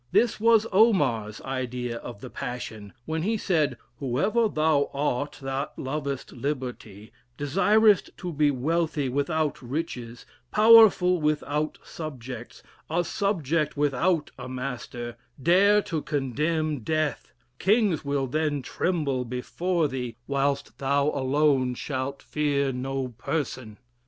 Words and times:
This 0.11 0.39
was 0.39 0.65
Omar's 0.71 1.41
idea 1.41 1.97
of 1.97 2.21
the 2.21 2.31
passion, 2.31 2.93
when 3.05 3.21
he 3.21 3.37
said, 3.37 3.77
'Whoever 3.99 4.47
thou 4.49 4.89
art, 4.95 5.37
that 5.43 5.77
lovest 5.77 6.31
liberty, 6.31 7.11
desirest 7.37 8.09
to 8.17 8.33
be 8.33 8.49
wealthy 8.49 9.09
without 9.09 9.61
riches, 9.61 10.25
powerful 10.49 11.21
without 11.21 11.77
subjects, 11.83 12.63
a 12.89 13.03
subject 13.03 13.77
without 13.77 14.31
a 14.39 14.49
master, 14.49 15.17
dare 15.39 15.83
to 15.83 16.01
condemn 16.01 16.79
death: 16.79 17.31
kings 17.59 18.03
will 18.03 18.25
then 18.25 18.63
tremble 18.63 19.23
before 19.23 19.87
thee, 19.87 20.15
whilst 20.25 20.79
thou 20.79 21.09
alone 21.11 21.75
shalt 21.75 22.23
fear 22.23 22.71
no 22.71 23.09
person.'.... 23.09 23.77